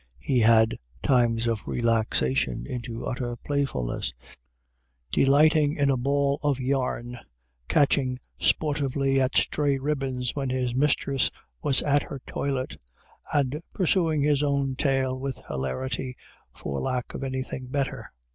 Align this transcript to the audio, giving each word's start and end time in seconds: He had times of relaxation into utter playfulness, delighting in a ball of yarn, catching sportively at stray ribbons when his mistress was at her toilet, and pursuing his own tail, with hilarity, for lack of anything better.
He 0.17 0.39
had 0.39 0.79
times 1.03 1.45
of 1.45 1.67
relaxation 1.67 2.65
into 2.65 3.05
utter 3.05 3.35
playfulness, 3.35 4.15
delighting 5.11 5.75
in 5.77 5.91
a 5.91 5.95
ball 5.95 6.39
of 6.41 6.59
yarn, 6.59 7.19
catching 7.67 8.19
sportively 8.39 9.21
at 9.21 9.35
stray 9.37 9.77
ribbons 9.77 10.35
when 10.35 10.49
his 10.49 10.73
mistress 10.73 11.29
was 11.61 11.83
at 11.83 12.01
her 12.01 12.19
toilet, 12.25 12.81
and 13.31 13.61
pursuing 13.73 14.23
his 14.23 14.41
own 14.41 14.75
tail, 14.75 15.19
with 15.19 15.39
hilarity, 15.47 16.17
for 16.51 16.81
lack 16.81 17.13
of 17.13 17.23
anything 17.23 17.67
better. 17.67 18.11